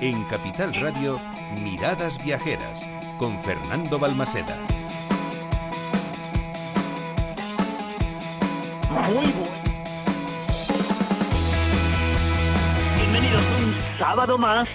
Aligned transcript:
En 0.00 0.24
Capital 0.24 0.74
Radio, 0.74 1.18
Miradas 1.54 2.22
Viajeras, 2.22 2.86
con 3.18 3.40
Fernando 3.40 3.98
Balmaseda. 3.98 4.58
Muy. 8.90 9.32
Bienvenidos 12.94 13.42
un 13.58 13.98
sábado 13.98 14.36
más 14.36 14.68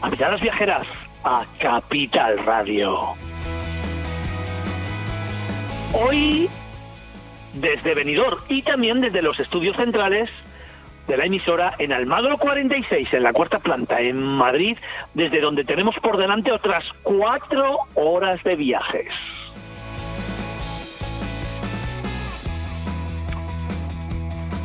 a 0.00 0.08
Miradas 0.10 0.40
Viajeras, 0.40 0.86
a 1.24 1.44
Capital 1.58 2.38
Radio. 2.46 3.14
Hoy, 5.92 6.48
desde 7.54 7.94
Benidorm 7.94 8.38
y 8.48 8.62
también 8.62 9.00
desde 9.00 9.22
los 9.22 9.40
estudios 9.40 9.74
centrales 9.74 10.30
de 11.06 11.16
la 11.16 11.26
emisora 11.26 11.74
en 11.78 11.92
Almagro 11.92 12.38
46, 12.38 13.12
en 13.12 13.22
la 13.22 13.32
cuarta 13.32 13.58
planta, 13.58 14.00
en 14.00 14.22
Madrid, 14.22 14.76
desde 15.14 15.40
donde 15.40 15.64
tenemos 15.64 15.94
por 15.96 16.16
delante 16.16 16.52
otras 16.52 16.84
cuatro 17.02 17.78
horas 17.94 18.42
de 18.44 18.56
viajes. 18.56 19.08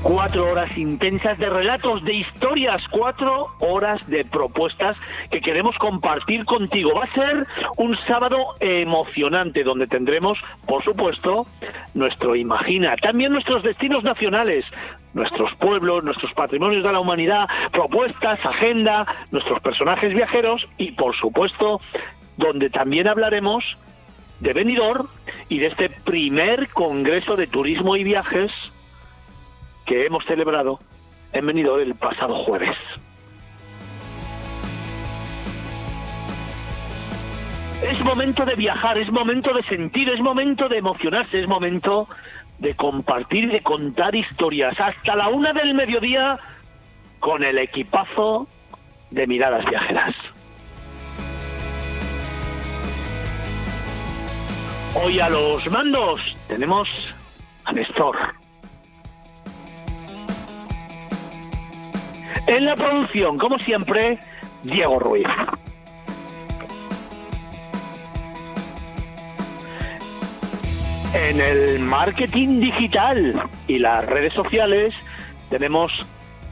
Cuatro 0.03 0.49
horas 0.51 0.77
intensas 0.77 1.37
de 1.37 1.49
relatos, 1.49 2.01
de 2.05 2.13
historias, 2.13 2.81
cuatro 2.89 3.47
horas 3.59 4.07
de 4.07 4.23
propuestas 4.23 4.95
que 5.31 5.41
queremos 5.41 5.77
compartir 5.77 6.45
contigo. 6.45 6.93
Va 6.93 7.03
a 7.03 7.13
ser 7.13 7.45
un 7.75 7.97
sábado 8.07 8.55
emocionante 8.61 9.63
donde 9.63 9.85
tendremos, 9.85 10.39
por 10.65 10.81
supuesto, 10.83 11.45
nuestro 11.93 12.35
Imagina, 12.35 12.95
también 12.95 13.33
nuestros 13.33 13.63
destinos 13.63 14.03
nacionales, 14.03 14.63
nuestros 15.13 15.53
pueblos, 15.55 16.03
nuestros 16.03 16.33
patrimonios 16.33 16.83
de 16.83 16.91
la 16.91 16.99
humanidad, 16.99 17.47
propuestas, 17.71 18.39
agenda, 18.45 19.05
nuestros 19.31 19.59
personajes 19.61 20.13
viajeros 20.13 20.67
y, 20.77 20.91
por 20.91 21.15
supuesto, 21.15 21.81
donde 22.37 22.69
también 22.69 23.07
hablaremos 23.07 23.77
de 24.39 24.53
Benidorm 24.53 25.07
y 25.49 25.59
de 25.59 25.67
este 25.67 25.89
primer 25.89 26.67
Congreso 26.69 27.35
de 27.35 27.47
Turismo 27.47 27.95
y 27.95 28.03
Viajes 28.03 28.51
que 29.85 30.05
hemos 30.05 30.25
celebrado 30.25 30.79
en 31.33 31.47
Benidorm 31.47 31.81
el 31.81 31.95
pasado 31.95 32.35
jueves. 32.35 32.75
Es 37.83 38.03
momento 38.03 38.43
de 38.43 38.55
viajar, 38.55 38.97
es 38.97 39.11
momento 39.11 39.53
de 39.53 39.61
sentir, 39.63 40.09
es 40.09 40.19
momento 40.19 40.67
de 40.67 40.77
emocionarse, 40.77 41.39
es 41.39 41.47
momento 41.47 42.07
de 42.59 42.75
compartir 42.75 43.45
y 43.45 43.47
de 43.47 43.61
contar 43.61 44.15
historias 44.15 44.79
hasta 44.79 45.15
la 45.15 45.29
una 45.29 45.53
del 45.53 45.73
mediodía 45.73 46.39
con 47.19 47.43
el 47.43 47.57
equipazo 47.57 48.47
de 49.11 49.27
miradas 49.27 49.65
viajeras. 49.65 50.15
Hoy 54.95 55.19
a 55.19 55.29
los 55.29 55.69
mandos 55.69 56.35
tenemos 56.47 56.89
a 57.65 57.71
Néstor. 57.71 58.17
En 62.47 62.65
la 62.65 62.75
producción, 62.75 63.37
como 63.37 63.59
siempre, 63.59 64.17
Diego 64.63 64.99
Ruiz. 64.99 65.27
En 71.17 71.41
el 71.41 71.79
marketing 71.79 72.59
digital 72.59 73.41
y 73.67 73.79
las 73.79 74.05
redes 74.05 74.33
sociales 74.33 74.93
tenemos 75.49 75.91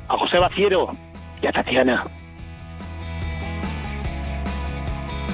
a 0.07 0.17
José 0.17 0.39
Baciero 0.39 0.89
y 1.39 1.45
a 1.45 1.51
Tatiana. 1.51 2.03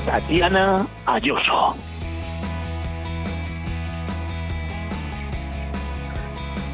Tatiana 0.06 0.86
Ayuso. 1.06 1.76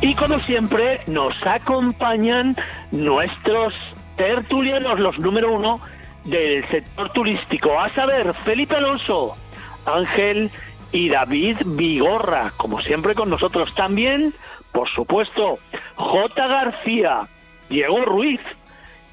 Y 0.01 0.15
como 0.15 0.39
siempre 0.39 1.01
nos 1.05 1.35
acompañan 1.45 2.57
nuestros 2.89 3.75
tertulianos, 4.15 4.99
los 4.99 5.19
número 5.19 5.53
uno 5.53 5.79
del 6.23 6.67
sector 6.69 7.11
turístico, 7.11 7.79
a 7.79 7.89
saber, 7.89 8.33
Felipe 8.33 8.75
Alonso, 8.75 9.37
Ángel 9.85 10.49
y 10.91 11.09
David 11.09 11.57
Vigorra, 11.65 12.53
como 12.57 12.81
siempre 12.81 13.15
con 13.15 13.29
nosotros 13.29 13.73
también, 13.75 14.33
por 14.71 14.89
supuesto, 14.89 15.59
J. 15.95 16.47
García, 16.47 17.27
Diego 17.69 18.05
Ruiz 18.05 18.41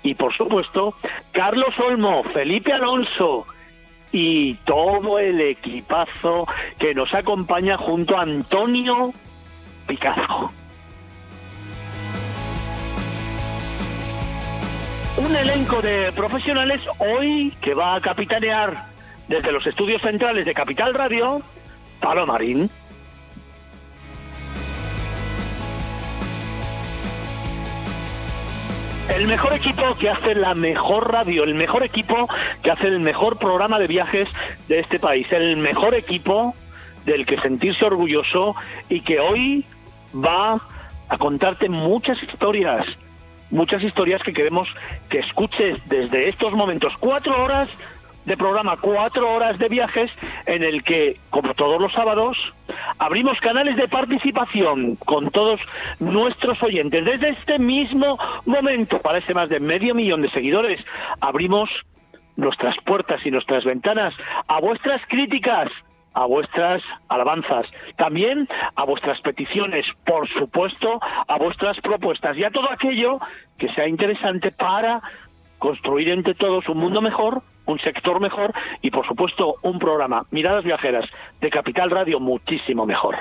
y 0.02 0.14
por 0.14 0.36
supuesto 0.36 0.94
Carlos 1.32 1.74
Olmo, 1.78 2.22
Felipe 2.24 2.72
Alonso 2.72 3.46
y 4.12 4.54
todo 4.64 5.18
el 5.18 5.40
equipazo 5.40 6.46
que 6.78 6.94
nos 6.94 7.12
acompaña 7.14 7.76
junto 7.76 8.16
a 8.16 8.22
Antonio 8.22 9.12
Picazo. 9.86 10.52
Un 15.16 15.34
elenco 15.34 15.80
de 15.80 16.12
profesionales 16.12 16.80
hoy 16.98 17.52
que 17.60 17.74
va 17.74 17.94
a 17.94 18.00
capitanear 18.00 18.86
desde 19.28 19.52
los 19.52 19.66
estudios 19.66 20.02
centrales 20.02 20.44
de 20.44 20.54
Capital 20.54 20.92
Radio 20.92 21.42
Palo 22.00 22.26
Marín. 22.26 22.70
El 29.08 29.28
mejor 29.28 29.52
equipo 29.52 29.94
que 29.98 30.10
hace 30.10 30.34
la 30.34 30.54
mejor 30.54 31.12
radio, 31.12 31.44
el 31.44 31.54
mejor 31.54 31.82
equipo 31.82 32.28
que 32.62 32.70
hace 32.70 32.88
el 32.88 33.00
mejor 33.00 33.38
programa 33.38 33.78
de 33.78 33.86
viajes 33.86 34.28
de 34.66 34.80
este 34.80 34.98
país, 34.98 35.30
el 35.30 35.56
mejor 35.56 35.94
equipo 35.94 36.54
del 37.04 37.26
que 37.26 37.38
sentirse 37.38 37.84
orgulloso 37.84 38.56
y 38.88 39.00
que 39.02 39.20
hoy 39.20 39.64
va 40.14 40.60
a 41.08 41.18
contarte 41.18 41.68
muchas 41.68 42.22
historias, 42.22 42.86
muchas 43.50 43.82
historias 43.82 44.22
que 44.22 44.32
queremos 44.32 44.68
que 45.08 45.18
escuches 45.18 45.78
desde 45.86 46.28
estos 46.28 46.52
momentos. 46.54 46.94
Cuatro 46.98 47.42
horas 47.42 47.68
de 48.24 48.36
programa, 48.36 48.76
cuatro 48.80 49.32
horas 49.32 49.58
de 49.58 49.68
viajes, 49.68 50.10
en 50.46 50.62
el 50.62 50.82
que, 50.82 51.18
como 51.30 51.54
todos 51.54 51.80
los 51.80 51.92
sábados, 51.92 52.36
abrimos 52.98 53.38
canales 53.40 53.76
de 53.76 53.88
participación 53.88 54.96
con 54.96 55.30
todos 55.30 55.60
nuestros 55.98 56.62
oyentes. 56.62 57.04
Desde 57.04 57.30
este 57.30 57.58
mismo 57.58 58.18
momento, 58.46 59.00
para 59.00 59.20
más 59.34 59.48
de 59.48 59.60
medio 59.60 59.94
millón 59.94 60.22
de 60.22 60.30
seguidores, 60.30 60.84
abrimos 61.20 61.70
nuestras 62.36 62.76
puertas 62.84 63.24
y 63.24 63.30
nuestras 63.30 63.64
ventanas 63.64 64.14
a 64.48 64.60
vuestras 64.60 65.00
críticas, 65.08 65.70
a 66.14 66.26
vuestras 66.26 66.82
alabanzas, 67.08 67.66
también 67.96 68.48
a 68.76 68.84
vuestras 68.84 69.20
peticiones, 69.20 69.86
por 70.04 70.28
supuesto, 70.28 71.00
a 71.26 71.38
vuestras 71.38 71.80
propuestas 71.80 72.36
y 72.36 72.44
a 72.44 72.50
todo 72.50 72.70
aquello 72.70 73.18
que 73.58 73.68
sea 73.70 73.88
interesante 73.88 74.52
para 74.52 75.02
construir 75.58 76.08
entre 76.10 76.34
todos 76.34 76.68
un 76.68 76.78
mundo 76.78 77.00
mejor, 77.00 77.42
un 77.66 77.78
sector 77.78 78.20
mejor 78.20 78.52
y, 78.82 78.90
por 78.90 79.06
supuesto, 79.06 79.56
un 79.62 79.78
programa 79.78 80.26
Miradas 80.30 80.64
Viajeras 80.64 81.06
de 81.40 81.50
Capital 81.50 81.90
Radio 81.90 82.20
muchísimo 82.20 82.86
mejor. 82.86 83.16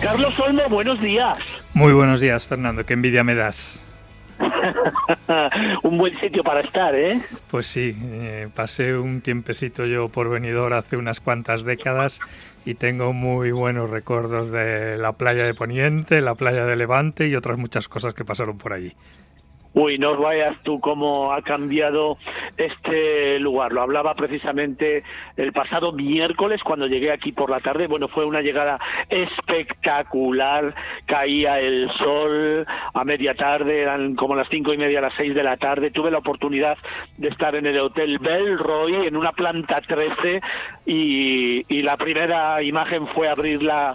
Carlos 0.00 0.38
Olmo, 0.38 0.62
buenos 0.68 1.00
días. 1.00 1.38
Muy 1.74 1.92
buenos 1.92 2.20
días, 2.20 2.46
Fernando. 2.46 2.84
Qué 2.84 2.92
envidia 2.92 3.24
me 3.24 3.34
das. 3.34 3.86
un 5.82 5.98
buen 5.98 6.18
sitio 6.20 6.44
para 6.44 6.60
estar, 6.60 6.94
¿eh? 6.94 7.22
Pues 7.50 7.66
sí, 7.66 7.96
eh, 8.02 8.48
pasé 8.54 8.96
un 8.96 9.20
tiempecito 9.20 9.86
yo 9.86 10.08
por 10.08 10.28
venidor 10.28 10.74
hace 10.74 10.96
unas 10.96 11.20
cuantas 11.20 11.64
décadas 11.64 12.20
y 12.64 12.74
tengo 12.74 13.12
muy 13.12 13.52
buenos 13.52 13.88
recuerdos 13.88 14.50
de 14.50 14.98
la 14.98 15.12
playa 15.12 15.44
de 15.44 15.54
Poniente, 15.54 16.20
la 16.20 16.34
playa 16.34 16.66
de 16.66 16.76
Levante 16.76 17.28
y 17.28 17.36
otras 17.36 17.58
muchas 17.58 17.88
cosas 17.88 18.12
que 18.12 18.24
pasaron 18.24 18.58
por 18.58 18.72
allí. 18.72 18.94
Uy, 19.78 19.98
no 19.98 20.16
vayas 20.16 20.56
tú 20.62 20.80
cómo 20.80 21.34
ha 21.34 21.42
cambiado 21.42 22.16
este 22.56 23.38
lugar. 23.38 23.74
Lo 23.74 23.82
hablaba 23.82 24.14
precisamente 24.14 25.04
el 25.36 25.52
pasado 25.52 25.92
miércoles 25.92 26.62
cuando 26.64 26.86
llegué 26.86 27.12
aquí 27.12 27.30
por 27.30 27.50
la 27.50 27.60
tarde. 27.60 27.86
Bueno, 27.86 28.08
fue 28.08 28.24
una 28.24 28.40
llegada 28.40 28.80
espectacular. 29.10 30.74
Caía 31.04 31.60
el 31.60 31.90
sol 31.90 32.66
a 32.94 33.04
media 33.04 33.34
tarde, 33.34 33.82
eran 33.82 34.14
como 34.14 34.34
las 34.34 34.48
cinco 34.48 34.72
y 34.72 34.78
media, 34.78 35.02
las 35.02 35.12
seis 35.12 35.34
de 35.34 35.42
la 35.42 35.58
tarde. 35.58 35.90
Tuve 35.90 36.10
la 36.10 36.18
oportunidad 36.18 36.78
de 37.18 37.28
estar 37.28 37.54
en 37.54 37.66
el 37.66 37.78
Hotel 37.78 38.18
Belroy 38.18 39.06
en 39.06 39.14
una 39.14 39.32
planta 39.32 39.82
13 39.82 40.40
y, 40.86 41.66
y 41.68 41.82
la 41.82 41.98
primera 41.98 42.62
imagen 42.62 43.06
fue 43.08 43.28
abrir 43.28 43.62
la 43.62 43.94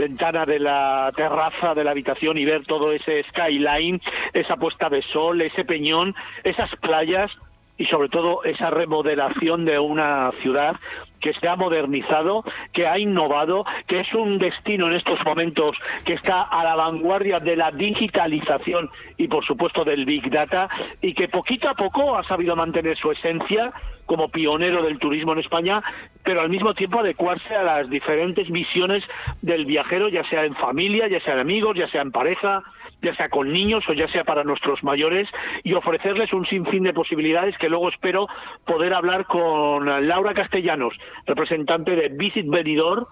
ventana 0.00 0.46
de 0.46 0.58
la 0.58 1.12
terraza 1.14 1.74
de 1.74 1.84
la 1.84 1.90
habitación 1.90 2.38
y 2.38 2.46
ver 2.46 2.64
todo 2.64 2.90
ese 2.90 3.22
skyline, 3.24 4.00
esa 4.32 4.56
puesta 4.56 4.88
de 4.88 5.02
sol, 5.02 5.42
ese 5.42 5.66
peñón, 5.66 6.14
esas 6.42 6.74
playas 6.76 7.30
y 7.76 7.84
sobre 7.86 8.08
todo 8.08 8.42
esa 8.44 8.70
remodelación 8.70 9.64
de 9.66 9.78
una 9.78 10.32
ciudad 10.40 10.76
que 11.20 11.34
se 11.34 11.48
ha 11.48 11.56
modernizado, 11.56 12.44
que 12.72 12.86
ha 12.86 12.98
innovado, 12.98 13.64
que 13.86 14.00
es 14.00 14.14
un 14.14 14.38
destino 14.38 14.88
en 14.88 14.94
estos 14.94 15.22
momentos 15.24 15.76
que 16.04 16.14
está 16.14 16.42
a 16.42 16.64
la 16.64 16.76
vanguardia 16.76 17.40
de 17.40 17.56
la 17.56 17.70
digitalización 17.70 18.90
y 19.18 19.28
por 19.28 19.44
supuesto 19.44 19.84
del 19.84 20.06
Big 20.06 20.30
Data 20.30 20.68
y 21.02 21.12
que 21.12 21.28
poquito 21.28 21.68
a 21.68 21.74
poco 21.74 22.16
ha 22.16 22.24
sabido 22.24 22.56
mantener 22.56 22.96
su 22.96 23.12
esencia 23.12 23.72
como 24.10 24.28
pionero 24.28 24.82
del 24.82 24.98
turismo 24.98 25.34
en 25.34 25.38
España, 25.38 25.84
pero 26.24 26.40
al 26.40 26.50
mismo 26.50 26.74
tiempo 26.74 26.98
adecuarse 26.98 27.54
a 27.54 27.62
las 27.62 27.88
diferentes 27.88 28.50
visiones 28.50 29.04
del 29.40 29.66
viajero, 29.66 30.08
ya 30.08 30.24
sea 30.24 30.44
en 30.44 30.56
familia, 30.56 31.06
ya 31.06 31.20
sea 31.20 31.34
en 31.34 31.38
amigos, 31.38 31.76
ya 31.76 31.86
sea 31.86 32.02
en 32.02 32.10
pareja, 32.10 32.64
ya 33.02 33.14
sea 33.14 33.28
con 33.28 33.52
niños 33.52 33.88
o 33.88 33.92
ya 33.92 34.08
sea 34.08 34.24
para 34.24 34.42
nuestros 34.42 34.82
mayores, 34.82 35.28
y 35.62 35.74
ofrecerles 35.74 36.32
un 36.32 36.44
sinfín 36.44 36.82
de 36.82 36.92
posibilidades 36.92 37.56
que 37.56 37.68
luego 37.68 37.88
espero 37.88 38.26
poder 38.66 38.94
hablar 38.94 39.26
con 39.26 39.86
Laura 40.08 40.34
Castellanos, 40.34 40.94
representante 41.24 41.94
de 41.94 42.08
Visit 42.08 42.48
Benidorm, 42.48 43.06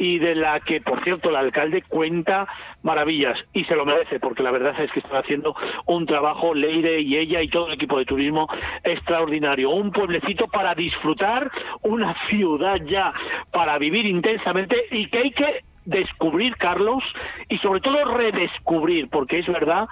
y 0.00 0.18
de 0.18 0.34
la 0.34 0.60
que, 0.60 0.80
por 0.80 1.04
cierto, 1.04 1.28
el 1.28 1.36
alcalde 1.36 1.82
cuenta 1.82 2.48
maravillas 2.82 3.38
y 3.52 3.64
se 3.64 3.76
lo 3.76 3.84
merece, 3.84 4.18
porque 4.18 4.42
la 4.42 4.50
verdad 4.50 4.74
es 4.80 4.90
que 4.92 5.00
están 5.00 5.18
haciendo 5.18 5.54
un 5.84 6.06
trabajo, 6.06 6.54
Leire 6.54 7.02
y 7.02 7.18
ella 7.18 7.42
y 7.42 7.48
todo 7.48 7.66
el 7.66 7.74
equipo 7.74 7.98
de 7.98 8.06
turismo 8.06 8.48
extraordinario. 8.82 9.68
Un 9.68 9.92
pueblecito 9.92 10.48
para 10.48 10.74
disfrutar, 10.74 11.50
una 11.82 12.16
ciudad 12.30 12.76
ya 12.86 13.12
para 13.52 13.76
vivir 13.76 14.06
intensamente 14.06 14.86
y 14.90 15.06
que 15.08 15.18
hay 15.18 15.30
que 15.32 15.64
descubrir, 15.84 16.56
Carlos, 16.56 17.04
y 17.50 17.58
sobre 17.58 17.80
todo 17.80 18.02
redescubrir, 18.16 19.10
porque 19.10 19.40
es 19.40 19.46
verdad 19.48 19.86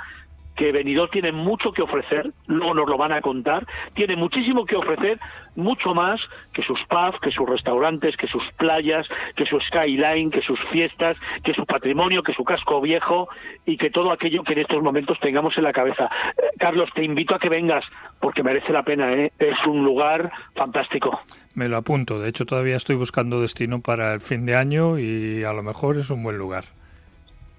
que 0.58 0.72
Benidorm 0.72 1.08
tiene 1.10 1.30
mucho 1.30 1.70
que 1.72 1.82
ofrecer, 1.82 2.32
luego 2.48 2.74
nos 2.74 2.88
lo 2.88 2.98
van 2.98 3.12
a 3.12 3.20
contar, 3.20 3.64
tiene 3.94 4.16
muchísimo 4.16 4.66
que 4.66 4.74
ofrecer, 4.74 5.20
mucho 5.54 5.94
más 5.94 6.20
que 6.52 6.62
sus 6.62 6.80
pubs, 6.86 7.18
que 7.20 7.30
sus 7.30 7.48
restaurantes, 7.48 8.16
que 8.16 8.26
sus 8.26 8.42
playas, 8.56 9.08
que 9.36 9.46
su 9.46 9.60
skyline, 9.60 10.32
que 10.32 10.42
sus 10.42 10.58
fiestas, 10.72 11.16
que 11.44 11.54
su 11.54 11.64
patrimonio, 11.64 12.24
que 12.24 12.32
su 12.32 12.42
casco 12.42 12.80
viejo 12.80 13.28
y 13.66 13.76
que 13.76 13.90
todo 13.90 14.10
aquello 14.10 14.42
que 14.42 14.54
en 14.54 14.58
estos 14.58 14.82
momentos 14.82 15.20
tengamos 15.20 15.56
en 15.56 15.62
la 15.62 15.72
cabeza. 15.72 16.10
Eh, 16.36 16.42
Carlos, 16.58 16.90
te 16.92 17.04
invito 17.04 17.36
a 17.36 17.38
que 17.38 17.48
vengas 17.48 17.84
porque 18.18 18.42
merece 18.42 18.72
la 18.72 18.82
pena, 18.82 19.12
¿eh? 19.12 19.32
es 19.38 19.64
un 19.64 19.84
lugar 19.84 20.32
fantástico. 20.56 21.20
Me 21.54 21.68
lo 21.68 21.76
apunto, 21.76 22.18
de 22.18 22.30
hecho 22.30 22.46
todavía 22.46 22.76
estoy 22.76 22.96
buscando 22.96 23.40
destino 23.40 23.80
para 23.80 24.12
el 24.12 24.20
fin 24.20 24.44
de 24.44 24.56
año 24.56 24.98
y 24.98 25.44
a 25.44 25.52
lo 25.52 25.62
mejor 25.62 25.98
es 25.98 26.10
un 26.10 26.24
buen 26.24 26.36
lugar. 26.36 26.77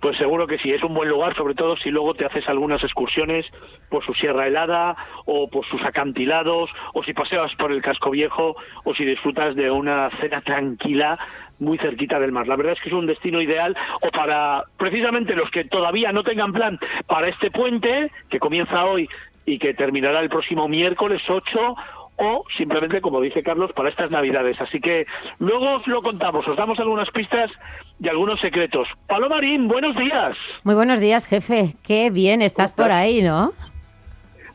Pues 0.02 0.18
seguro 0.18 0.48
que 0.48 0.58
sí, 0.60 0.72
es 0.72 0.82
un 0.82 0.94
buen 0.94 1.10
lugar, 1.10 1.36
sobre 1.36 1.56
todo 1.56 1.76
si 1.76 1.92
luego 1.92 2.14
te 2.14 2.26
haces 2.26 2.48
algunas 2.48 2.82
excursiones 2.84 3.46
por 3.90 4.06
su 4.06 4.14
sierra 4.14 4.48
helada 4.48 4.96
o 5.26 5.50
por 5.50 5.66
sus 5.66 5.84
acantilados 5.84 6.70
o 6.94 7.04
si 7.04 7.14
paseas 7.14 7.54
por 7.56 7.72
el 7.72 7.82
casco 7.82 8.10
viejo 8.10 8.56
o 8.86 8.94
si 8.96 9.04
disfrutas 9.04 9.56
de 9.56 9.70
una 9.70 10.10
cena 10.22 10.42
tranquila 10.42 11.20
muy 11.60 11.78
cerquita 11.78 12.18
del 12.18 12.32
mar. 12.32 12.48
La 12.48 12.56
verdad 12.56 12.74
es 12.74 12.82
que 12.82 12.88
es 12.88 12.96
un 12.96 13.08
destino 13.08 13.42
ideal 13.42 13.76
o 14.02 14.10
para 14.10 14.64
precisamente 14.78 15.36
los 15.36 15.52
que 15.52 15.66
todavía 15.66 16.14
no 16.14 16.24
tengan 16.24 16.54
plan 16.54 16.80
para 17.06 17.28
este 17.28 17.52
puente 17.52 18.10
que 18.30 18.40
comienza 18.40 18.86
hoy 18.86 19.10
y 19.46 19.60
que 19.60 19.74
terminará 19.74 20.22
el 20.22 20.30
próximo 20.30 20.70
miércoles 20.70 21.22
8 21.28 21.76
o 22.20 22.44
simplemente, 22.56 23.02
como 23.02 23.22
dice 23.22 23.42
Carlos, 23.42 23.72
para 23.74 23.90
estas 23.90 24.12
Navidades. 24.12 24.60
Así 24.62 24.80
que 24.80 25.08
luego 25.40 25.76
os 25.78 25.88
lo 25.88 26.02
contamos, 26.02 26.48
os 26.48 26.58
damos 26.58 26.78
algunas 26.80 27.10
pistas 27.12 27.50
y 28.00 28.10
algunos 28.10 28.40
secretos. 28.42 28.88
Palomarín, 29.08 29.68
buenos 29.68 29.96
días. 29.96 30.38
Muy 30.64 30.76
buenos 30.76 31.00
días, 31.00 31.26
jefe. 31.26 31.76
Qué 31.82 32.10
bien 32.10 32.42
estás 32.42 32.74
por 32.74 32.92
ahí, 32.92 33.22
¿no? 33.22 33.54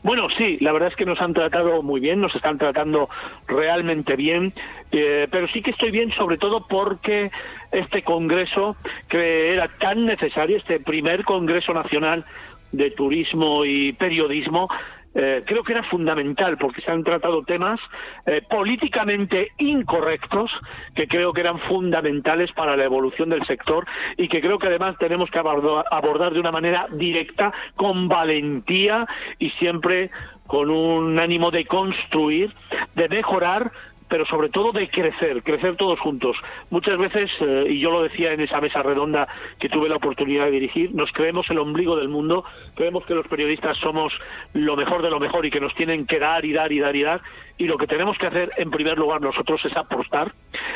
Bueno, 0.03 0.27
sí, 0.37 0.59
la 0.61 0.71
verdad 0.71 0.89
es 0.89 0.95
que 0.95 1.05
nos 1.07 1.19
han 1.19 1.33
tratado 1.33 1.81
muy 1.81 1.99
bien, 1.99 2.21
nos 2.21 2.35
están 2.35 2.59
tratando 2.59 3.09
realmente 3.47 4.15
bien, 4.15 4.53
eh, 4.91 5.27
pero 5.31 5.47
sí 5.47 5.63
que 5.63 5.71
estoy 5.71 5.89
bien 5.89 6.11
sobre 6.11 6.37
todo 6.37 6.67
porque 6.67 7.31
este 7.71 8.03
congreso 8.03 8.75
que 9.09 9.53
era 9.53 9.67
tan 9.79 10.05
necesario, 10.05 10.57
este 10.57 10.79
primer 10.79 11.25
congreso 11.25 11.73
nacional 11.73 12.23
de 12.71 12.91
turismo 12.91 13.65
y 13.65 13.93
periodismo, 13.93 14.69
eh, 15.15 15.43
creo 15.45 15.63
que 15.63 15.71
era 15.71 15.83
fundamental 15.83 16.57
porque 16.57 16.81
se 16.81 16.91
han 16.91 17.03
tratado 17.03 17.43
temas 17.43 17.79
eh, 18.25 18.41
políticamente 18.49 19.51
incorrectos 19.57 20.51
que 20.93 21.07
creo 21.07 21.31
que 21.31 21.41
eran 21.41 21.59
fundamentales 21.59 22.51
para 22.51 22.75
la 22.75 22.83
evolución 22.83 23.29
del 23.29 23.45
sector 23.45 23.87
y 24.17 24.27
que 24.27 24.41
creo 24.41 24.59
que 24.59 24.67
además 24.67 24.97
tenemos 24.99 25.31
que 25.31 25.39
abordar 25.39 26.33
de 26.33 26.39
una 26.39 26.51
manera 26.51 26.87
directa, 26.91 27.53
con 27.75 28.09
valentía 28.09 29.07
y 29.39 29.49
siempre 29.51 30.11
con 30.47 30.69
un 30.69 31.17
ánimo 31.17 31.49
de 31.49 31.65
construir, 31.65 32.53
de 32.95 33.09
mejorar 33.09 33.71
pero 34.07 34.25
sobre 34.25 34.49
todo 34.49 34.71
de 34.71 34.89
crecer, 34.89 35.43
crecer 35.43 35.75
todos 35.75 35.99
juntos. 35.99 36.37
Muchas 36.69 36.97
veces, 36.97 37.31
eh, 37.39 37.65
y 37.69 37.79
yo 37.79 37.91
lo 37.91 38.03
decía 38.03 38.33
en 38.33 38.41
esa 38.41 38.61
mesa 38.61 38.83
redonda 38.83 39.27
que 39.59 39.69
tuve 39.69 39.89
la 39.89 39.95
oportunidad 39.95 40.45
de 40.45 40.51
dirigir, 40.51 40.93
nos 40.93 41.11
creemos 41.11 41.49
el 41.49 41.59
ombligo 41.59 41.95
del 41.95 42.09
mundo, 42.09 42.43
creemos 42.75 43.05
que 43.05 43.15
los 43.15 43.27
periodistas 43.27 43.77
somos 43.77 44.13
lo 44.53 44.75
mejor 44.75 45.01
de 45.01 45.09
lo 45.09 45.19
mejor 45.19 45.45
y 45.45 45.51
que 45.51 45.59
nos 45.59 45.73
tienen 45.75 46.05
que 46.05 46.19
dar 46.19 46.45
y 46.45 46.53
dar 46.53 46.71
y 46.71 46.79
dar 46.79 46.95
y 46.95 47.03
dar, 47.03 47.21
y 47.57 47.67
lo 47.67 47.77
que 47.77 47.87
tenemos 47.87 48.17
que 48.17 48.27
hacer 48.27 48.51
en 48.57 48.69
primer 48.69 48.97
lugar 48.97 49.21
nosotros 49.21 49.63
es 49.65 49.75
apostar, 49.77 50.33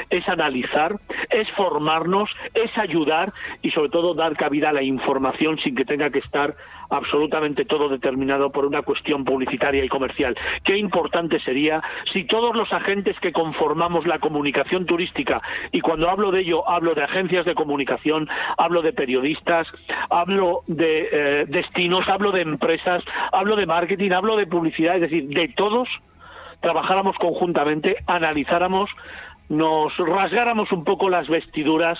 es 0.09 0.27
analizar, 0.29 0.95
es 1.29 1.49
formarnos, 1.51 2.29
es 2.53 2.75
ayudar 2.77 3.33
y 3.61 3.71
sobre 3.71 3.89
todo 3.89 4.13
dar 4.13 4.35
cabida 4.35 4.69
a 4.69 4.73
la 4.73 4.83
información 4.83 5.59
sin 5.59 5.75
que 5.75 5.85
tenga 5.85 6.09
que 6.09 6.19
estar 6.19 6.55
absolutamente 6.89 7.65
todo 7.65 7.89
determinado 7.89 8.51
por 8.51 8.65
una 8.65 8.81
cuestión 8.81 9.23
publicitaria 9.23 9.83
y 9.83 9.89
comercial. 9.89 10.35
Qué 10.63 10.77
importante 10.77 11.39
sería 11.39 11.81
si 12.11 12.25
todos 12.25 12.55
los 12.55 12.71
agentes 12.73 13.19
que 13.19 13.31
conformamos 13.31 14.07
la 14.07 14.19
comunicación 14.19 14.85
turística, 14.85 15.41
y 15.71 15.81
cuando 15.81 16.09
hablo 16.09 16.31
de 16.31 16.41
ello 16.41 16.67
hablo 16.67 16.95
de 16.95 17.03
agencias 17.03 17.45
de 17.45 17.55
comunicación, 17.55 18.27
hablo 18.57 18.81
de 18.81 18.93
periodistas, 18.93 19.67
hablo 20.09 20.63
de 20.67 21.09
eh, 21.11 21.45
destinos, 21.47 22.07
hablo 22.09 22.31
de 22.31 22.41
empresas, 22.41 23.03
hablo 23.31 23.55
de 23.55 23.65
marketing, 23.65 24.11
hablo 24.11 24.35
de 24.35 24.47
publicidad, 24.47 24.95
es 24.95 25.01
decir, 25.01 25.27
de 25.27 25.47
todos, 25.49 25.87
trabajáramos 26.61 27.15
conjuntamente, 27.17 27.97
analizáramos, 28.07 28.89
nos 29.49 29.95
rasgáramos 29.97 30.71
un 30.71 30.83
poco 30.83 31.09
las 31.09 31.27
vestiduras, 31.27 31.99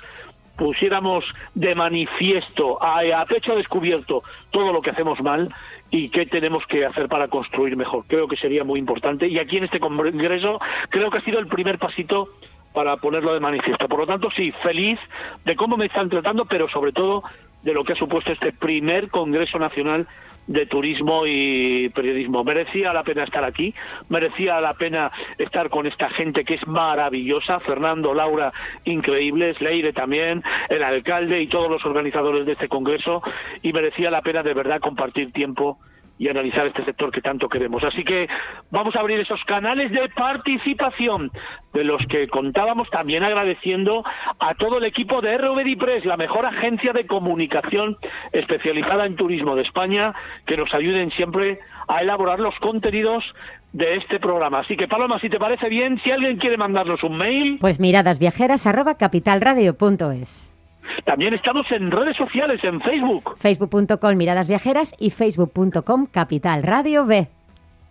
pusiéramos 0.59 1.23
de 1.55 1.73
manifiesto, 1.73 2.83
a, 2.83 2.99
a, 2.99 3.25
pecho 3.25 3.55
descubierto, 3.55 4.23
todo 4.51 4.73
lo 4.73 4.81
que 4.81 4.89
hacemos 4.89 5.21
mal 5.21 5.47
y 5.89 6.09
qué 6.09 6.25
tenemos 6.25 6.67
que 6.67 6.85
hacer 6.85 7.07
para 7.07 7.29
construir 7.29 7.77
mejor. 7.77 8.03
Creo 8.07 8.27
que 8.27 8.35
sería 8.35 8.65
muy 8.65 8.77
importante 8.77 9.25
y 9.27 9.39
aquí 9.39 9.55
en 9.55 9.63
este 9.63 9.79
congreso 9.79 10.59
creo 10.89 11.09
que 11.09 11.17
ha 11.19 11.21
sido 11.21 11.39
el 11.39 11.47
primer 11.47 11.79
pasito 11.79 12.27
para 12.73 12.97
ponerlo 12.97 13.33
de 13.33 13.39
manifiesto. 13.39 13.87
Por 13.87 13.99
lo 13.99 14.07
tanto, 14.07 14.29
sí, 14.31 14.51
feliz 14.61 14.99
de 15.45 15.55
cómo 15.55 15.77
me 15.77 15.85
están 15.85 16.09
tratando, 16.09 16.43
pero 16.43 16.67
sobre 16.67 16.91
todo 16.91 17.23
de 17.63 17.73
lo 17.73 17.85
que 17.85 17.93
ha 17.93 17.95
supuesto 17.95 18.33
este 18.33 18.51
primer 18.51 19.09
Congreso 19.09 19.59
Nacional 19.59 20.07
de 20.49 20.65
turismo 20.65 21.25
y 21.27 21.89
periodismo. 21.89 22.43
Merecía 22.43 22.91
la 22.91 23.03
pena 23.03 23.23
estar 23.23 23.43
aquí, 23.43 23.73
merecía 24.09 24.59
la 24.59 24.73
pena 24.73 25.11
estar 25.37 25.69
con 25.69 25.85
esta 25.85 26.09
gente 26.09 26.43
que 26.43 26.55
es 26.55 26.67
maravillosa, 26.67 27.59
Fernando, 27.59 28.15
Laura, 28.15 28.51
increíbles, 28.83 29.61
Leire 29.61 29.93
también, 29.93 30.43
el 30.69 30.83
alcalde 30.83 31.39
y 31.41 31.47
todos 31.47 31.69
los 31.69 31.85
organizadores 31.85 32.47
de 32.47 32.53
este 32.53 32.67
congreso, 32.67 33.21
y 33.61 33.71
merecía 33.73 34.09
la 34.09 34.23
pena 34.23 34.41
de 34.41 34.55
verdad 34.55 34.81
compartir 34.81 35.31
tiempo 35.31 35.77
y 36.19 36.27
analizar 36.27 36.67
este 36.67 36.85
sector 36.85 37.11
que 37.11 37.21
tanto 37.21 37.49
queremos. 37.49 37.83
Así 37.83 38.03
que 38.03 38.27
vamos 38.69 38.95
a 38.95 38.99
abrir 38.99 39.19
esos 39.21 39.43
canales 39.45 39.91
de 39.91 40.07
participación 40.09 41.31
de 41.73 41.83
los 41.85 42.05
que 42.07 42.27
contábamos, 42.27 42.89
también 42.89 43.23
agradeciendo 43.23 44.03
a 44.37 44.53
todo 44.55 44.79
el 44.79 44.83
equipo 44.83 45.21
de 45.21 45.37
RVD 45.37 45.77
Press, 45.79 46.03
la 46.05 46.17
mejor 46.17 46.45
agencia 46.45 46.91
de 46.91 47.07
comunicación 47.07 47.95
especializada 48.33 49.05
en 49.05 49.15
turismo 49.15 49.55
de 49.55 49.61
España, 49.61 50.13
que 50.45 50.57
nos 50.57 50.73
ayuden 50.73 51.09
siempre 51.11 51.59
a 51.87 52.01
elaborar 52.01 52.41
los 52.41 52.59
contenidos 52.59 53.23
de 53.71 53.95
este 53.95 54.19
programa. 54.19 54.59
Así 54.59 54.75
que 54.75 54.89
Paloma, 54.89 55.19
si 55.19 55.29
te 55.29 55.39
parece 55.39 55.69
bien, 55.69 56.01
si 56.03 56.11
alguien 56.11 56.35
quiere 56.37 56.57
mandarnos 56.57 57.01
un 57.03 57.15
mail... 57.17 57.59
Pues 57.61 57.79
miradasviajeras.capitalradio.es 57.79 60.58
también 61.05 61.33
estamos 61.33 61.71
en 61.71 61.91
redes 61.91 62.17
sociales, 62.17 62.63
en 62.63 62.81
Facebook. 62.81 63.37
Facebook.com 63.37 64.15
Miradas 64.15 64.47
Viajeras 64.47 64.93
y 64.99 65.09
Facebook.com 65.09 66.07
Capital 66.07 66.63
Radio 66.63 67.05
B. 67.05 67.27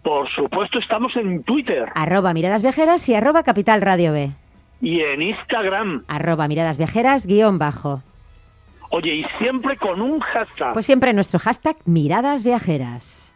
Por 0.03 0.29
supuesto, 0.31 0.79
estamos 0.79 1.17
en 1.17 1.43
Twitter. 1.43 1.89
Arroba 1.95 2.33
Miradas 2.33 2.63
Viajeras 2.63 3.09
y 3.09 3.15
arroba 3.15 3.43
Capital 3.43 3.83
Radio 3.83 4.13
B. 4.13 4.31
Y 4.81 5.01
en 5.01 5.23
Instagram. 5.23 6.05
Arroba 6.09 6.49
Miradas 6.49 6.79
Viajeras 6.79 7.27
guion 7.27 7.59
bajo. 7.59 8.03
Oye, 8.91 9.17
y 9.17 9.25
siempre 9.39 9.77
con 9.77 10.01
un 10.01 10.21
hashtag. 10.21 10.73
Pues 10.73 10.87
siempre 10.87 11.13
nuestro 11.13 11.39
hashtag 11.39 11.77
Miradas 11.85 12.43
Viajeras. 12.43 13.35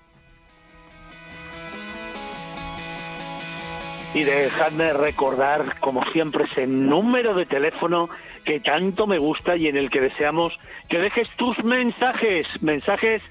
Y 4.15 4.25
dejadme 4.25 4.93
recordar, 4.93 5.79
como 5.81 6.05
siempre, 6.13 6.45
ese 6.45 6.67
número 6.67 7.35
de 7.35 7.47
teléfono 7.47 8.11
que 8.45 8.61
tanto 8.61 9.07
me 9.07 9.19
gusta 9.19 9.57
y 9.57 9.69
en 9.69 9.77
el 9.77 9.91
que 9.91 10.01
deseamos 10.01 10.53
que 10.89 10.99
dejes 10.99 11.29
tus 11.37 11.63
mensajes, 11.65 12.47
mensajes 12.61 13.23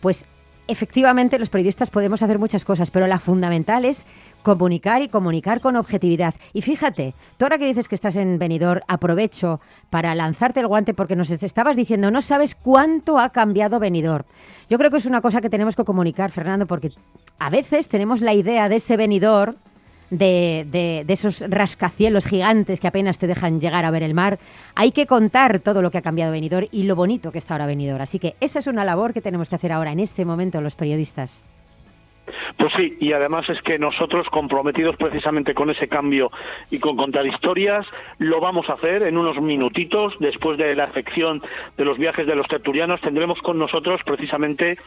pues 0.00 0.26
efectivamente 0.66 1.38
los 1.38 1.50
periodistas 1.50 1.90
podemos 1.90 2.22
hacer 2.22 2.38
muchas 2.38 2.64
cosas, 2.64 2.90
pero 2.90 3.06
la 3.06 3.18
fundamental 3.18 3.84
es 3.84 4.06
comunicar 4.42 5.02
y 5.02 5.08
comunicar 5.08 5.60
con 5.60 5.76
objetividad. 5.76 6.34
Y 6.52 6.62
fíjate, 6.62 7.14
tú 7.36 7.44
ahora 7.44 7.58
que 7.58 7.66
dices 7.66 7.88
que 7.88 7.94
estás 7.94 8.16
en 8.16 8.38
Benidorm, 8.38 8.80
aprovecho 8.88 9.60
para 9.90 10.14
lanzarte 10.14 10.60
el 10.60 10.66
guante 10.66 10.94
porque 10.94 11.16
nos 11.16 11.30
estabas 11.30 11.76
diciendo, 11.76 12.10
no 12.10 12.22
sabes 12.22 12.54
cuánto 12.54 13.18
ha 13.18 13.30
cambiado 13.30 13.78
Benidorm. 13.78 14.24
Yo 14.68 14.78
creo 14.78 14.90
que 14.90 14.98
es 14.98 15.06
una 15.06 15.20
cosa 15.20 15.40
que 15.40 15.50
tenemos 15.50 15.76
que 15.76 15.84
comunicar, 15.84 16.30
Fernando, 16.30 16.66
porque 16.66 16.92
a 17.38 17.50
veces 17.50 17.88
tenemos 17.88 18.20
la 18.20 18.34
idea 18.34 18.68
de 18.68 18.76
ese 18.76 18.96
Benidorm 18.96 19.56
de, 20.10 20.66
de, 20.70 21.04
de, 21.06 21.12
esos 21.12 21.44
rascacielos 21.48 22.26
gigantes 22.26 22.80
que 22.80 22.88
apenas 22.88 23.18
te 23.18 23.26
dejan 23.26 23.60
llegar 23.60 23.84
a 23.84 23.90
ver 23.90 24.02
el 24.02 24.14
mar. 24.14 24.38
Hay 24.74 24.90
que 24.92 25.06
contar 25.06 25.60
todo 25.60 25.82
lo 25.82 25.90
que 25.90 25.98
ha 25.98 26.02
cambiado 26.02 26.32
Benidorm 26.32 26.66
y 26.72 26.82
lo 26.82 26.96
bonito 26.96 27.30
que 27.30 27.38
está 27.38 27.54
ahora 27.54 27.66
Benidorm. 27.66 28.00
Así 28.00 28.18
que 28.18 28.34
esa 28.40 28.58
es 28.58 28.66
una 28.66 28.84
labor 28.84 29.12
que 29.12 29.20
tenemos 29.20 29.48
que 29.48 29.54
hacer 29.54 29.72
ahora, 29.72 29.92
en 29.92 30.00
este 30.00 30.24
momento, 30.24 30.60
los 30.60 30.74
periodistas. 30.74 31.44
Pues 32.56 32.72
sí, 32.74 32.96
y 33.00 33.12
además 33.12 33.48
es 33.48 33.60
que 33.62 33.78
nosotros, 33.78 34.28
comprometidos 34.28 34.96
precisamente 34.96 35.54
con 35.54 35.70
ese 35.70 35.88
cambio 35.88 36.30
y 36.70 36.78
con 36.78 36.96
contar 36.96 37.26
historias, 37.26 37.86
lo 38.18 38.40
vamos 38.40 38.68
a 38.68 38.74
hacer 38.74 39.02
en 39.02 39.16
unos 39.16 39.40
minutitos. 39.40 40.14
Después 40.20 40.58
de 40.58 40.74
la 40.74 40.92
sección 40.92 41.42
de 41.76 41.84
los 41.84 41.98
viajes 41.98 42.26
de 42.26 42.34
los 42.34 42.48
tertulianos, 42.48 43.00
tendremos 43.00 43.40
con 43.42 43.58
nosotros 43.58 44.00
precisamente 44.04 44.78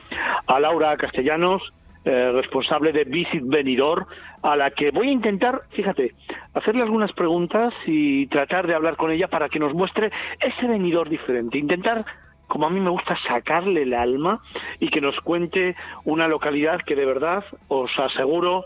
a 0.48 0.60
Laura 0.60 0.96
Castellanos, 0.98 1.74
eh, 2.06 2.32
responsable 2.34 2.92
de 2.92 3.06
Visit 3.06 3.44
Benidorm, 3.46 4.06
a 4.42 4.58
la 4.58 4.72
que 4.72 4.92
voy 4.92 5.08
a 5.08 5.12
intentar, 5.12 5.62
fíjate, 5.70 6.14
hacerle 6.54 6.82
algunas 6.82 7.14
preguntas 7.14 7.74
y 7.86 8.28
tratar 8.28 8.68
de 8.68 8.76
hablar 8.76 8.98
con 8.98 9.10
ella 9.10 9.30
para 9.30 9.48
que 9.48 9.58
nos 9.58 9.74
muestre 9.74 10.12
ese 10.42 10.68
Benidorm 10.68 11.10
diferente, 11.10 11.58
intentar 11.58 12.06
como 12.54 12.68
a 12.68 12.70
mí 12.70 12.80
me 12.80 12.92
gusta 12.92 13.18
sacarle 13.28 13.82
el 13.82 13.96
alma 13.96 14.40
y 14.80 14.90
que 14.90 15.02
nos 15.02 15.20
cuente 15.22 15.76
una 16.04 16.28
localidad 16.28 16.82
que 16.86 16.96
de 16.96 17.04
verdad 17.04 17.44
os 17.68 17.90
aseguro 17.98 18.66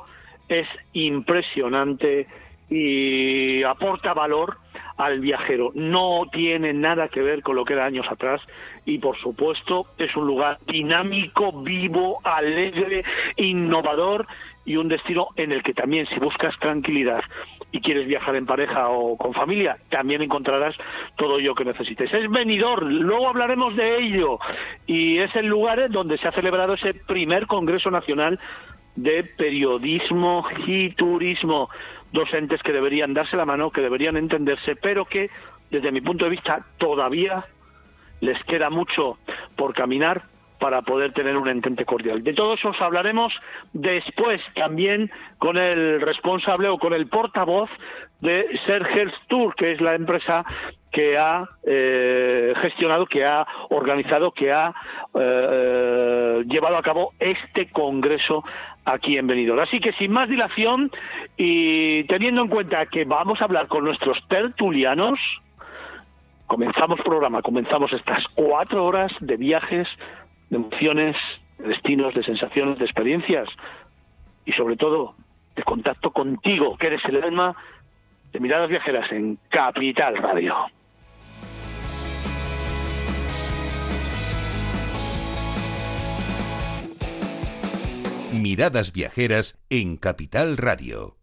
es 0.49 0.67
impresionante 0.91 2.27
y 2.69 3.63
aporta 3.63 4.13
valor 4.13 4.57
al 4.97 5.21
viajero. 5.21 5.71
No 5.73 6.23
tiene 6.33 6.73
nada 6.73 7.07
que 7.07 7.21
ver 7.21 7.41
con 7.41 7.55
lo 7.55 7.63
que 7.63 7.75
era 7.75 7.85
años 7.85 8.05
atrás 8.11 8.41
y 8.85 8.97
por 8.97 9.17
supuesto 9.19 9.85
es 9.97 10.13
un 10.17 10.27
lugar 10.27 10.59
dinámico, 10.67 11.53
vivo, 11.53 12.19
alegre, 12.25 13.05
innovador 13.37 14.27
y 14.65 14.75
un 14.75 14.89
destino 14.89 15.29
en 15.37 15.53
el 15.53 15.63
que 15.63 15.73
también 15.73 16.07
si 16.07 16.19
buscas 16.19 16.59
tranquilidad 16.59 17.21
y 17.71 17.81
quieres 17.81 18.07
viajar 18.07 18.35
en 18.35 18.45
pareja 18.45 18.89
o 18.89 19.17
con 19.17 19.33
familia, 19.33 19.77
también 19.89 20.21
encontrarás 20.21 20.75
todo 21.17 21.39
ello 21.39 21.53
que 21.53 21.65
necesites. 21.65 22.13
Es 22.13 22.29
venidor, 22.29 22.83
luego 22.83 23.27
hablaremos 23.27 23.75
de 23.75 23.97
ello 23.97 24.39
y 24.85 25.17
es 25.17 25.35
el 25.35 25.47
lugar 25.47 25.89
donde 25.89 26.17
se 26.17 26.27
ha 26.27 26.31
celebrado 26.31 26.73
ese 26.73 26.93
primer 26.93 27.45
Congreso 27.45 27.91
Nacional 27.91 28.39
de 28.95 29.23
Periodismo 29.23 30.45
y 30.65 30.91
Turismo, 30.91 31.69
dos 32.11 32.33
entes 32.33 32.63
que 32.63 32.73
deberían 32.73 33.13
darse 33.13 33.37
la 33.37 33.45
mano, 33.45 33.69
que 33.69 33.81
deberían 33.81 34.17
entenderse, 34.17 34.75
pero 34.75 35.05
que 35.05 35.29
desde 35.69 35.91
mi 35.91 36.01
punto 36.01 36.25
de 36.25 36.31
vista 36.31 36.65
todavía 36.77 37.45
les 38.21 38.41
queda 38.45 38.69
mucho 38.69 39.19
por 39.55 39.73
caminar 39.73 40.23
para 40.59 40.81
poder 40.81 41.13
tener 41.13 41.37
un 41.37 41.47
entente 41.47 41.85
cordial. 41.85 42.23
De 42.23 42.33
todo 42.33 42.53
eso 42.55 42.69
os 42.69 42.81
hablaremos 42.81 43.33
después 43.73 44.41
también 44.55 45.11
con 45.37 45.57
el 45.57 46.01
responsable 46.01 46.67
o 46.69 46.77
con 46.77 46.93
el 46.93 47.07
portavoz 47.07 47.69
de 48.21 48.47
Sergers 48.65 49.13
Tour, 49.27 49.55
que 49.55 49.73
es 49.73 49.81
la 49.81 49.95
empresa 49.95 50.43
que 50.91 51.17
ha 51.17 51.47
eh, 51.63 52.53
gestionado, 52.61 53.05
que 53.05 53.25
ha 53.25 53.45
organizado, 53.69 54.31
que 54.31 54.51
ha 54.51 54.73
eh, 55.13 56.43
llevado 56.47 56.77
a 56.77 56.81
cabo 56.81 57.13
este 57.19 57.69
congreso 57.69 58.43
aquí 58.85 59.17
en 59.17 59.27
Benidorm. 59.27 59.59
Así 59.59 59.79
que 59.79 59.91
sin 59.93 60.11
más 60.11 60.29
dilación 60.29 60.89
y 61.35 62.05
teniendo 62.05 62.41
en 62.41 62.47
cuenta 62.47 62.85
que 62.87 63.05
vamos 63.05 63.41
a 63.41 63.45
hablar 63.45 63.67
con 63.67 63.83
nuestros 63.83 64.17
tertulianos, 64.27 65.19
comenzamos 66.47 66.99
programa, 67.01 67.41
comenzamos 67.41 67.91
estas 67.93 68.25
cuatro 68.33 68.85
horas 68.85 69.11
de 69.19 69.35
viajes 69.35 69.87
de 70.49 70.57
emociones, 70.57 71.15
de 71.57 71.69
destinos, 71.69 72.13
de 72.13 72.23
sensaciones, 72.23 72.79
de 72.79 72.85
experiencias 72.85 73.49
y 74.45 74.53
sobre 74.53 74.77
todo 74.77 75.15
de 75.55 75.63
contacto 75.63 76.11
contigo, 76.11 76.77
que 76.77 76.87
eres 76.87 77.03
el 77.05 77.23
alma 77.23 77.55
de 78.31 78.39
Miradas 78.39 78.69
Viajeras 78.69 79.11
en 79.11 79.39
Capital 79.49 80.17
Radio. 80.17 80.55
Miradas 88.31 88.93
Viajeras 88.93 89.57
en 89.69 89.97
Capital 89.97 90.57
Radio. 90.57 91.15